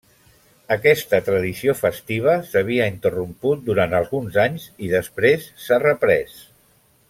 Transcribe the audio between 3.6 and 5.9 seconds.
durant alguns anys, i després s'ha